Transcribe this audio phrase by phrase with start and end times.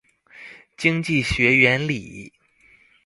[0.77, 2.33] 經濟學原理